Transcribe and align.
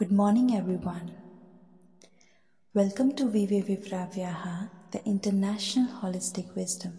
Good 0.00 0.12
morning, 0.12 0.56
everyone. 0.56 1.10
Welcome 2.72 3.14
to 3.16 3.26
Vive 3.26 3.66
Vivravyaha, 3.66 4.70
the 4.92 5.04
International 5.04 5.88
Holistic 6.00 6.56
Wisdom. 6.56 6.98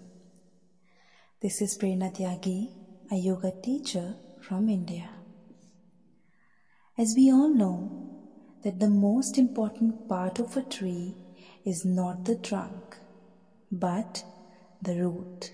This 1.41 1.63
is 1.63 1.75
Prerna 1.79 2.15
Tyagi, 2.15 2.69
a 3.11 3.15
yoga 3.15 3.53
teacher 3.63 4.17
from 4.39 4.69
India. 4.69 5.09
As 6.95 7.15
we 7.17 7.31
all 7.31 7.51
know, 7.51 7.73
that 8.63 8.79
the 8.79 8.91
most 8.91 9.39
important 9.39 10.07
part 10.07 10.37
of 10.37 10.55
a 10.55 10.61
tree 10.61 11.15
is 11.65 11.83
not 11.83 12.25
the 12.25 12.35
trunk, 12.35 12.97
but 13.71 14.23
the 14.79 15.01
root. 15.03 15.53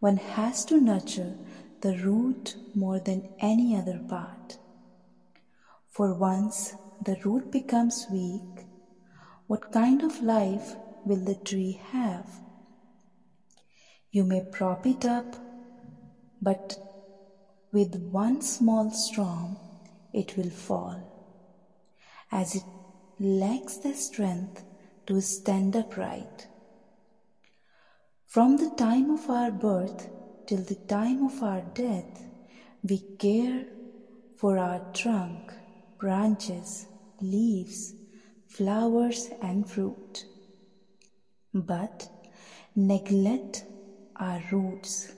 One 0.00 0.18
has 0.18 0.66
to 0.66 0.82
nurture 0.82 1.34
the 1.80 1.96
root 1.96 2.56
more 2.74 3.00
than 3.00 3.30
any 3.38 3.74
other 3.74 3.98
part. 4.06 4.58
For 5.90 6.14
once 6.14 6.74
the 7.04 7.16
root 7.24 7.50
becomes 7.50 8.06
weak, 8.10 8.66
what 9.48 9.72
kind 9.72 10.02
of 10.02 10.22
life 10.22 10.76
will 11.04 11.24
the 11.24 11.34
tree 11.34 11.80
have? 11.90 12.30
You 14.12 14.24
may 14.24 14.42
prop 14.52 14.86
it 14.86 15.04
up, 15.04 15.36
but 16.40 16.76
with 17.72 17.94
one 18.12 18.40
small 18.40 18.90
storm 18.90 19.56
it 20.12 20.36
will 20.36 20.50
fall, 20.50 20.96
as 22.30 22.54
it 22.54 22.64
lacks 23.18 23.76
the 23.78 23.94
strength 23.94 24.64
to 25.06 25.20
stand 25.20 25.74
upright. 25.76 26.46
From 28.26 28.56
the 28.56 28.70
time 28.76 29.10
of 29.10 29.28
our 29.28 29.50
birth 29.50 30.08
till 30.46 30.62
the 30.62 30.76
time 30.88 31.24
of 31.24 31.42
our 31.42 31.62
death, 31.74 32.28
we 32.82 32.98
care 33.18 33.66
for 34.36 34.56
our 34.56 34.80
trunk, 34.94 35.52
branches, 36.00 36.86
leaves, 37.20 37.92
flowers, 38.48 39.28
and 39.42 39.68
fruit, 39.68 40.24
but 41.52 42.08
neglect 42.74 43.64
our 44.16 44.42
roots. 44.50 45.12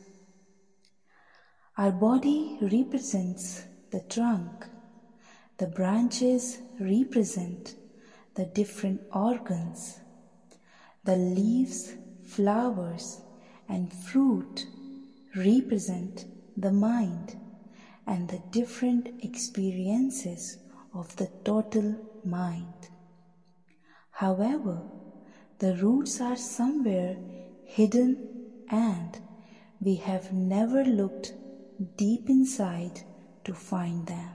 Our 1.78 1.92
body 1.92 2.58
represents 2.60 3.62
the 3.92 4.00
trunk, 4.00 4.66
the 5.58 5.68
branches 5.68 6.58
represent 6.80 7.76
the 8.34 8.46
different 8.46 9.02
organs, 9.14 10.00
the 11.04 11.16
leaves, 11.16 11.92
flowers, 12.26 13.20
and 13.68 13.92
fruit 13.92 14.66
represent 15.36 16.24
the 16.56 16.72
mind 16.72 17.36
and 18.06 18.28
the 18.28 18.42
different 18.50 19.22
experiences 19.22 20.58
of 20.94 21.14
the 21.16 21.28
total 21.44 21.96
mind. 22.24 22.88
However, 24.10 24.82
the 25.58 25.76
roots 25.76 26.20
are 26.20 26.36
somewhere 26.36 27.16
hidden 27.64 28.64
and 28.70 29.18
we 29.80 29.96
have 29.96 30.32
never 30.32 30.84
looked 30.84 31.32
deep 31.96 32.28
inside 32.28 33.00
to 33.44 33.54
find 33.54 34.06
them. 34.06 34.30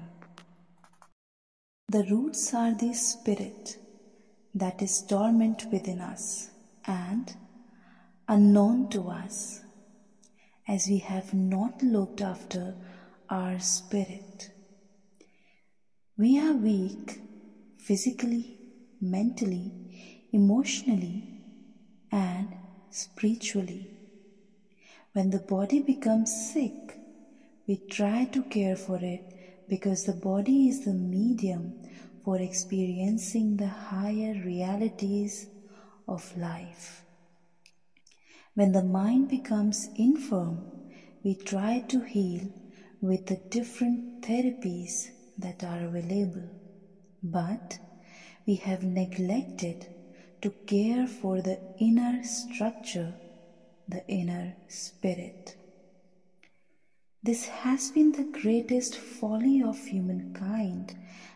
The 1.89 2.03
roots 2.03 2.53
are 2.53 2.73
the 2.73 2.93
spirit 2.93 3.77
that 4.53 4.81
is 4.81 5.01
dormant 5.01 5.65
within 5.71 6.01
us 6.01 6.49
and 6.85 7.33
unknown 8.27 8.89
to 8.89 9.09
us 9.09 9.61
as 10.67 10.87
we 10.87 10.97
have 10.97 11.33
not 11.33 11.81
looked 11.81 12.21
after 12.21 12.75
our 13.29 13.59
spirit. 13.59 14.51
We 16.19 16.39
are 16.39 16.53
weak 16.53 17.21
physically, 17.77 18.57
mentally, 18.99 19.71
emotionally, 20.33 21.21
and 22.11 22.55
spiritually. 22.89 23.91
When 25.13 25.29
the 25.29 25.37
body 25.37 25.79
becomes 25.79 26.33
sick, 26.33 26.97
we 27.67 27.75
try 27.91 28.25
to 28.31 28.41
care 28.41 28.75
for 28.75 28.97
it 28.97 29.31
because 29.69 30.05
the 30.05 30.13
body 30.13 30.67
is 30.69 30.85
the 30.85 30.93
medium 30.93 31.75
for 32.25 32.39
experiencing 32.39 33.57
the 33.57 33.67
higher 33.67 34.33
realities 34.43 35.45
of 36.07 36.35
life. 36.35 37.03
When 38.55 38.71
the 38.71 38.81
mind 38.81 39.29
becomes 39.29 39.91
infirm, 39.95 40.65
we 41.23 41.35
try 41.35 41.83
to 41.89 41.99
heal 41.99 42.49
with 43.01 43.27
the 43.27 43.39
different 43.51 44.23
therapies 44.23 45.09
that 45.37 45.63
are 45.63 45.85
available. 45.85 46.49
But 47.23 47.79
we 48.45 48.55
have 48.55 48.83
neglected 48.83 49.87
to 50.41 50.49
care 50.65 51.07
for 51.07 51.41
the 51.41 51.59
inner 51.79 52.23
structure, 52.23 53.13
the 53.87 54.05
inner 54.07 54.55
spirit. 54.67 55.55
This 57.23 57.47
has 57.47 57.91
been 57.91 58.11
the 58.11 58.39
greatest 58.41 58.95
folly 58.95 59.61
of 59.61 59.77
humankind, 59.77 60.95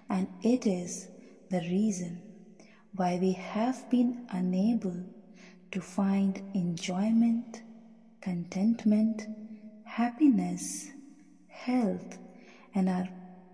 and 0.09 0.27
it 0.41 0.65
is 0.65 1.07
the 1.49 1.61
reason 1.61 2.21
why 2.95 3.17
we 3.19 3.33
have 3.33 3.89
been 3.89 4.25
unable 4.29 5.03
to 5.71 5.81
find 5.81 6.41
enjoyment, 6.53 7.61
contentment, 8.21 9.27
happiness, 9.83 10.89
health, 11.47 12.17
and 12.75 12.87
our 12.87 13.07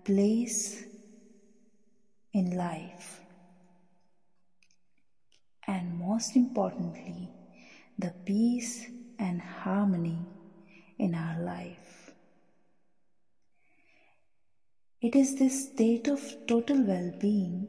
place 0.08 0.84
in 2.32 2.56
life. 2.56 3.20
And 5.66 5.98
most 5.98 6.34
importantly, 6.34 7.28
the 7.98 8.14
peace 8.24 8.86
and 9.18 9.42
harmony 9.42 10.20
in 10.98 11.14
our 11.14 11.38
life. 11.40 12.12
It 15.02 15.14
is 15.14 15.36
this 15.36 15.68
state 15.68 16.08
of 16.08 16.22
total 16.46 16.82
well 16.84 17.12
being 17.20 17.68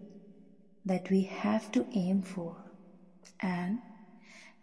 that 0.85 1.11
we 1.11 1.23
have 1.23 1.69
to 1.73 1.85
aim 1.93 2.21
for, 2.21 2.55
and 3.41 3.79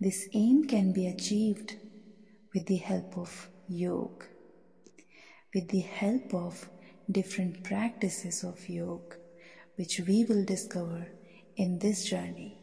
this 0.01 0.29
aim 0.33 0.65
can 0.67 0.95
be 0.95 1.09
achieved 1.09 1.77
with 2.55 2.65
the 2.67 2.77
help 2.77 3.19
of 3.19 3.51
yoga, 3.69 4.25
with 5.55 5.69
the 5.69 5.81
help 5.81 6.33
of 6.33 6.71
different 7.11 7.63
practices 7.63 8.43
of 8.43 8.69
yoga, 8.69 9.17
which 9.77 10.01
we 10.07 10.25
will 10.25 10.45
discover 10.45 11.09
in 11.57 11.79
this 11.79 12.05
journey. 12.05 12.59